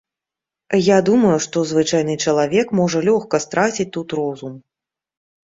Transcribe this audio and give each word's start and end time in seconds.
Я 0.85 0.95
думаю, 1.09 1.33
што 1.45 1.63
звычайны 1.71 2.15
чалавек 2.25 2.73
можа 2.81 2.99
лёгка 3.09 3.41
страціць 3.45 3.87
тут 3.99 4.19
розум. 4.23 4.59